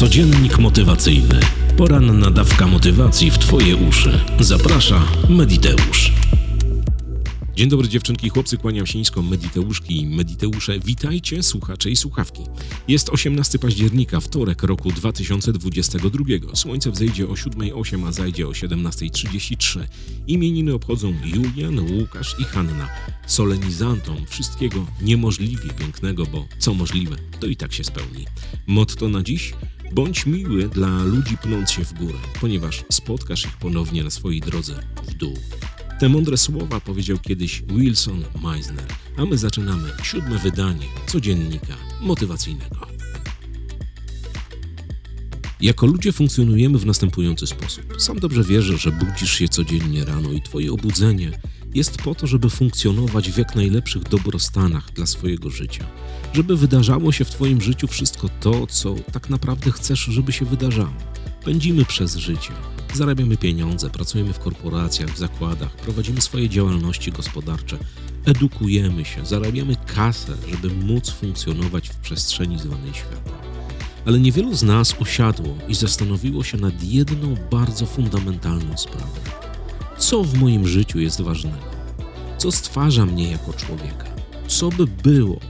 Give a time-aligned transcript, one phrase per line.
[0.00, 1.40] Codziennik motywacyjny.
[1.76, 4.20] Poranna dawka motywacji w Twoje uszy.
[4.38, 6.12] Zaprasza Mediteusz.
[7.56, 10.78] Dzień dobry dziewczynki i chłopcy, kłaniam się nisko, Mediteuszki i Mediteusze.
[10.78, 12.42] Witajcie, słuchacze i słuchawki.
[12.88, 16.24] Jest 18 października, wtorek roku 2022.
[16.54, 19.80] Słońce wzejdzie o 7.08, a zajdzie o 17.33.
[20.26, 22.88] Imieniny obchodzą Julian, Łukasz i Hanna.
[23.26, 28.26] Solenizantom wszystkiego niemożliwie pięknego, bo co możliwe, to i tak się spełni.
[28.66, 29.52] Motto na dziś?
[29.92, 34.82] Bądź miły dla ludzi pnąc się w górę, ponieważ spotkasz ich ponownie na swojej drodze
[35.08, 35.36] w dół.
[36.00, 42.86] Te mądre słowa powiedział kiedyś Wilson Meisner, a my zaczynamy siódme wydanie codziennika motywacyjnego.
[45.60, 47.84] Jako ludzie funkcjonujemy w następujący sposób.
[47.98, 51.40] Sam dobrze wierzę, że budzisz się codziennie rano i Twoje obudzenie
[51.74, 55.84] jest po to, żeby funkcjonować w jak najlepszych dobrostanach dla swojego życia.
[56.32, 60.94] Żeby wydarzało się w Twoim życiu wszystko to, co tak naprawdę chcesz, żeby się wydarzało.
[61.44, 62.52] Pędzimy przez życie,
[62.94, 67.78] zarabiamy pieniądze, pracujemy w korporacjach, w zakładach, prowadzimy swoje działalności gospodarcze,
[68.24, 73.30] edukujemy się, zarabiamy kasę, żeby móc funkcjonować w przestrzeni zwanej świata.
[74.06, 79.39] Ale niewielu z nas usiadło i zastanowiło się nad jedną bardzo fundamentalną sprawą.
[80.10, 81.70] Co w moim życiu jest ważnego?
[82.38, 84.04] Co stwarza mnie jako człowieka?
[84.48, 85.40] Co by było,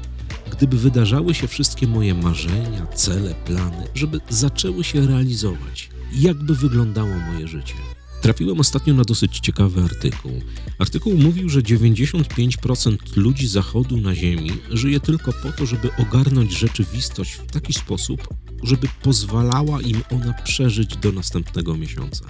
[0.51, 5.91] gdyby wydarzały się wszystkie moje marzenia, cele, plany, żeby zaczęły się realizować?
[6.13, 7.75] Jakby wyglądało moje życie?
[8.23, 10.33] Trafiłem ostatnio na dosyć ciekawy artykuł.
[10.79, 17.33] Artykuł mówił, że 95% ludzi zachodu na Ziemi żyje tylko po to, żeby ogarnąć rzeczywistość
[17.33, 18.29] w taki sposób,
[18.63, 22.25] żeby pozwalała im ona przeżyć do następnego miesiąca.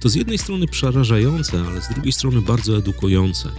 [0.00, 3.50] To z jednej strony przerażające, ale z drugiej strony bardzo edukujące.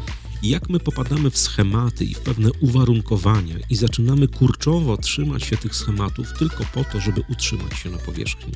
[0.43, 5.75] Jak my popadamy w schematy i w pewne uwarunkowania i zaczynamy kurczowo trzymać się tych
[5.75, 8.53] schematów tylko po to, żeby utrzymać się na powierzchni.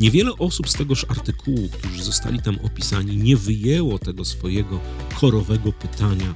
[0.00, 4.80] Niewiele osób z tegoż artykułu, którzy zostali tam opisani, nie wyjęło tego swojego
[5.20, 6.34] korowego pytania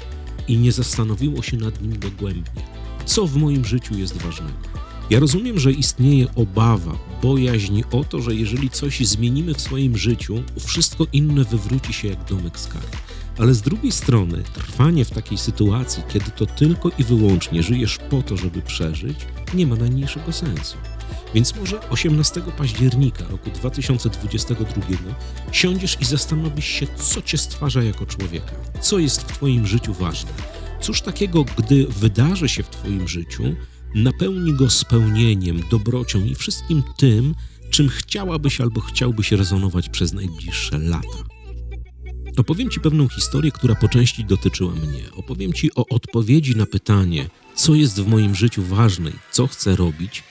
[0.49, 2.63] i nie zastanowiło się nad nim dogłębnie.
[3.07, 4.78] Co w moim życiu jest ważnego?
[5.11, 10.43] Ja rozumiem, że istnieje obawa, bojaźń o to, że jeżeli coś zmienimy w swoim życiu,
[10.67, 12.97] wszystko inne wywróci się jak domek z kart.
[13.39, 18.23] Ale z drugiej strony, trwanie w takiej sytuacji, kiedy to tylko i wyłącznie żyjesz po
[18.23, 19.17] to, żeby przeżyć,
[19.55, 20.77] nie ma najmniejszego sensu.
[21.35, 24.83] Więc może 18 października roku 2022
[25.53, 30.31] siądziesz i zastanowisz się, co cię stwarza jako człowieka, co jest w Twoim życiu ważne.
[30.81, 33.43] Cóż takiego, gdy wydarzy się w Twoim życiu,
[33.95, 37.35] napełni go spełnieniem, dobrocią i wszystkim tym,
[37.71, 41.25] czym chciałabyś albo chciałbyś rezonować przez najbliższe lata.
[42.37, 45.03] Opowiem Ci pewną historię, która po części dotyczyła mnie.
[45.17, 49.77] Opowiem Ci o odpowiedzi na pytanie, co jest w moim życiu ważne i co chcę
[49.77, 50.23] robić,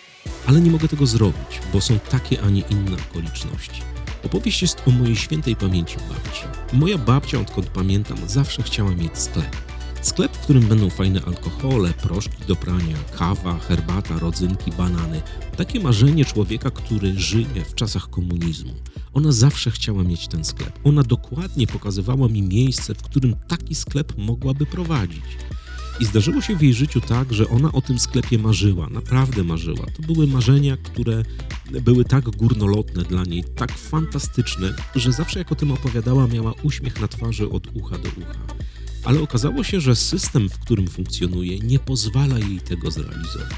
[0.46, 3.82] ale nie mogę tego zrobić, bo są takie, a nie inne okoliczności.
[4.24, 6.42] Opowieść jest o mojej świętej pamięci babci.
[6.74, 9.67] Moja babcia, odkąd pamiętam, zawsze chciała mieć sklep.
[10.02, 15.22] Sklep, w którym będą fajne alkohole, proszki do prania, kawa, herbata, rodzynki, banany.
[15.58, 18.74] Takie marzenie człowieka, który żyje w czasach komunizmu.
[19.14, 20.80] Ona zawsze chciała mieć ten sklep.
[20.84, 25.24] Ona dokładnie pokazywała mi miejsce, w którym taki sklep mogłaby prowadzić.
[26.00, 29.86] I zdarzyło się w jej życiu tak, że ona o tym sklepie marzyła, naprawdę marzyła.
[29.96, 31.24] To były marzenia, które
[31.72, 37.02] były tak górnolotne dla niej, tak fantastyczne, że zawsze jak o tym opowiadała, miała uśmiech
[37.02, 38.40] na twarzy od ucha do ucha.
[39.08, 43.54] Ale okazało się, że system, w którym funkcjonuje, nie pozwala jej tego zrealizować.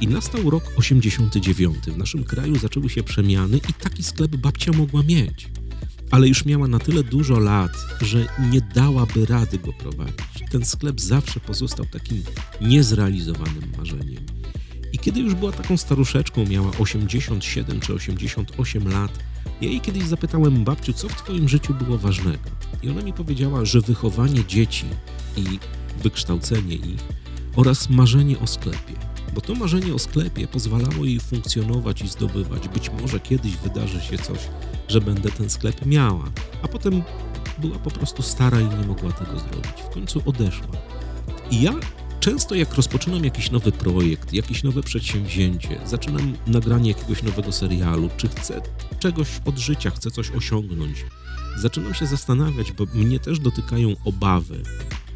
[0.00, 1.76] I nastał rok 89.
[1.76, 5.48] W naszym kraju zaczęły się przemiany i taki sklep babcia mogła mieć.
[6.10, 10.50] Ale już miała na tyle dużo lat, że nie dałaby rady go prowadzić.
[10.50, 12.22] Ten sklep zawsze pozostał takim
[12.60, 14.26] niezrealizowanym marzeniem.
[14.92, 19.18] I kiedy już była taką staruszeczką, miała 87 czy 88 lat,
[19.60, 22.50] ja jej kiedyś zapytałem, babciu, co w twoim życiu było ważnego?
[22.82, 24.86] I ona mi powiedziała, że wychowanie dzieci
[25.36, 25.44] i
[26.02, 27.04] wykształcenie ich
[27.56, 28.94] oraz marzenie o sklepie.
[29.34, 32.68] Bo to marzenie o sklepie pozwalało jej funkcjonować i zdobywać.
[32.68, 34.38] Być może kiedyś wydarzy się coś,
[34.88, 36.24] że będę ten sklep miała,
[36.62, 37.02] a potem
[37.58, 39.82] była po prostu stara i nie mogła tego zrobić.
[39.90, 40.68] W końcu odeszła.
[41.50, 41.72] I ja
[42.24, 48.28] często jak rozpoczynam jakiś nowy projekt, jakieś nowe przedsięwzięcie, zaczynam nagranie jakiegoś nowego serialu, czy
[48.28, 48.60] chcę
[48.98, 51.04] czegoś od życia, chcę coś osiągnąć,
[51.56, 54.62] zaczynam się zastanawiać, bo mnie też dotykają obawy.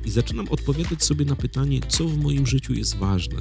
[0.04, 3.36] I zaczynam odpowiadać sobie na pytanie, co w moim życiu jest ważne.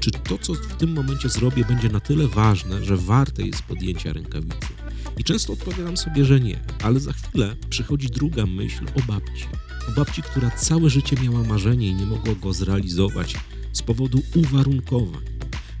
[0.00, 4.12] Czy to, co w tym momencie zrobię, będzie na tyle ważne, że warte jest podjęcia
[4.12, 4.81] rękawicy.
[5.18, 9.44] I często odpowiadam sobie, że nie, ale za chwilę przychodzi druga myśl o babci.
[9.88, 13.36] O babci, która całe życie miała marzenie i nie mogła go zrealizować
[13.72, 15.22] z powodu uwarunkowań.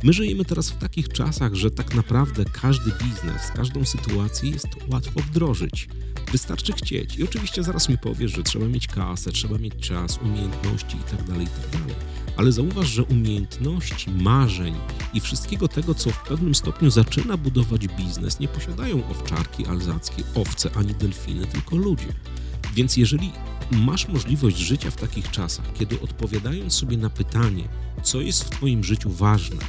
[0.04, 5.20] My żyjemy teraz w takich czasach, że tak naprawdę każdy biznes, każdą sytuację jest łatwo
[5.20, 5.88] wdrożyć.
[6.32, 7.16] Wystarczy chcieć.
[7.16, 11.40] I oczywiście zaraz mi powiesz, że trzeba mieć kasę, trzeba mieć czas, umiejętności itd., tak
[11.40, 11.94] itd.
[12.36, 14.74] Ale zauważ, że umiejętności, marzeń
[15.14, 20.70] i wszystkiego tego, co w pewnym stopniu zaczyna budować biznes, nie posiadają owczarki alzackie, owce
[20.76, 22.12] ani delfiny, tylko ludzie.
[22.74, 23.32] Więc jeżeli
[23.70, 27.68] masz możliwość życia w takich czasach, kiedy odpowiadając sobie na pytanie,
[28.02, 29.62] co jest w Twoim życiu ważne,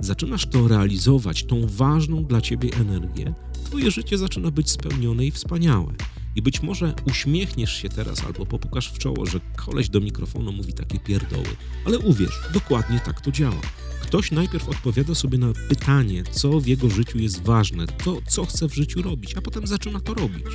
[0.00, 3.34] zaczynasz to realizować, tą ważną dla Ciebie energię,
[3.66, 5.92] Twoje życie zaczyna być spełnione i wspaniałe.
[6.36, 10.72] I być może uśmiechniesz się teraz albo popukasz w czoło, że koleś do mikrofonu mówi
[10.72, 11.56] takie pierdoły.
[11.86, 13.60] Ale uwierz, dokładnie tak to działa.
[14.06, 18.68] Ktoś najpierw odpowiada sobie na pytanie, co w jego życiu jest ważne, to co chce
[18.68, 20.46] w życiu robić, a potem zaczyna to robić.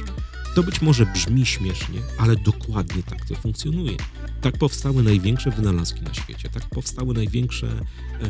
[0.56, 3.98] To być może brzmi śmiesznie, ale dokładnie tak to funkcjonuje.
[4.42, 8.28] Tak powstały największe wynalazki na świecie, tak powstały największe e,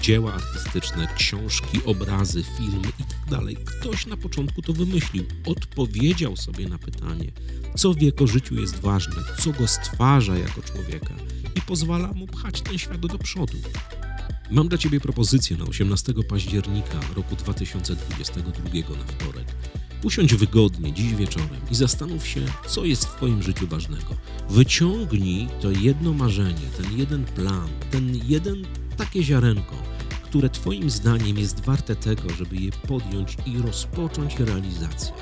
[0.00, 3.54] dzieła artystyczne, książki, obrazy, filmy itd.
[3.54, 7.32] Tak Ktoś na początku to wymyślił, odpowiedział sobie na pytanie,
[7.76, 11.14] co w jego życiu jest ważne, co go stwarza jako człowieka
[11.56, 13.58] i pozwala mu pchać ten świat do przodu.
[14.50, 19.46] Mam dla Ciebie propozycję na 18 października roku 2022 na wtorek.
[20.04, 24.16] Usiądź wygodnie dziś wieczorem i zastanów się, co jest w Twoim życiu ważnego.
[24.50, 28.66] Wyciągnij to jedno marzenie, ten jeden plan, ten jeden
[28.96, 29.76] takie ziarenko,
[30.24, 35.12] które Twoim zdaniem jest warte tego, żeby je podjąć i rozpocząć realizację.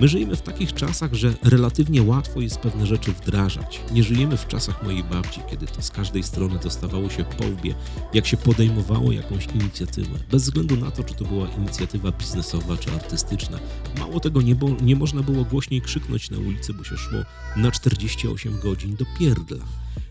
[0.00, 3.80] My żyjemy w takich czasach, że relatywnie łatwo jest pewne rzeczy wdrażać.
[3.92, 7.74] Nie żyjemy w czasach mojej babci, kiedy to z każdej strony dostawało się po łbie,
[8.14, 10.18] jak się podejmowało jakąś inicjatywę.
[10.30, 13.58] Bez względu na to, czy to była inicjatywa biznesowa czy artystyczna.
[13.98, 17.18] Mało tego, nie, bo, nie można było głośniej krzyknąć na ulicy, bo się szło
[17.56, 19.64] na 48 godzin do pierdla.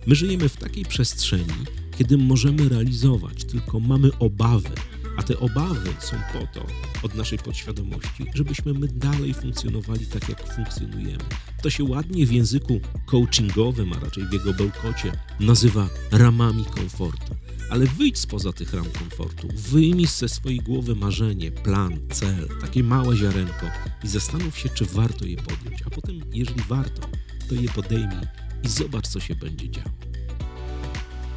[0.08, 1.54] My żyjemy w takiej przestrzeni,
[1.98, 4.70] kiedy możemy realizować, tylko mamy obawy,
[5.18, 6.66] a te obawy są po to
[7.04, 11.24] od naszej podświadomości, żebyśmy my dalej funkcjonowali tak, jak funkcjonujemy.
[11.62, 17.36] To się ładnie w języku coachingowym, a raczej w jego bełkocie, nazywa ramami komfortu.
[17.70, 23.18] Ale wyjdź spoza tych ram komfortu, wyjmij ze swojej głowy marzenie, plan, cel, takie małe
[23.18, 23.66] ziarenko
[24.04, 25.82] i zastanów się, czy warto je podjąć.
[25.86, 27.08] A potem, jeżeli warto,
[27.50, 28.28] to je podejmij
[28.64, 30.13] i zobacz, co się będzie działo.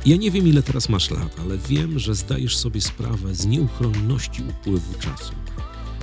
[0.06, 4.42] Ja nie wiem, ile teraz masz lat, ale wiem, że zdajesz sobie sprawę z nieuchronności
[4.50, 5.32] upływu czasu.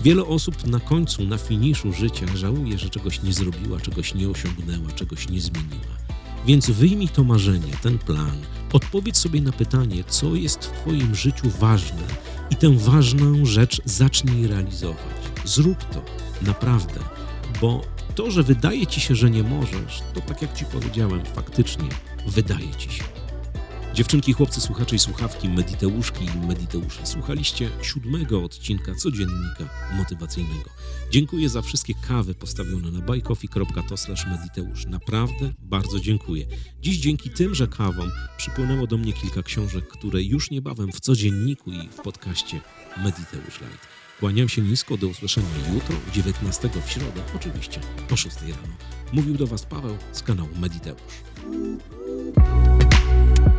[0.04, 4.92] Wiele osób na końcu, na finiszu życia żałuje, że czegoś nie zrobiła, czegoś nie osiągnęła,
[4.92, 5.96] czegoś nie zmieniła.
[6.46, 8.38] Więc wyjmij to marzenie, ten plan,
[8.74, 12.04] odpowiedz sobie na pytanie, co jest w Twoim życiu ważne
[12.50, 15.24] i tę ważną rzecz zacznij realizować.
[15.46, 16.04] Zrób to,
[16.42, 17.00] naprawdę,
[17.62, 17.82] bo
[18.16, 21.88] to, że wydaje Ci się, że nie możesz, to tak jak Ci powiedziałem, faktycznie
[22.28, 23.23] wydaje Ci się.
[23.94, 30.70] Dziewczynki, chłopcy, słuchacze i słuchawki, mediteuszki i mediteusze, słuchaliście siódmego odcinka codziennika motywacyjnego.
[31.12, 33.96] Dziękuję za wszystkie kawy postawione na bajkofi.to.
[34.90, 36.46] Naprawdę bardzo dziękuję.
[36.82, 41.90] Dziś dzięki tymże kawom przypłynęło do mnie kilka książek, które już niebawem w codzienniku i
[41.90, 42.62] w podcaście
[42.98, 43.88] Mediteusz Light.
[44.20, 47.80] Kłaniam się nisko, do usłyszenia jutro, 19 w środę, oczywiście
[48.12, 48.74] o 6 rano.
[49.14, 51.24] Mówił do Was Paweł z kanału Mediteusz.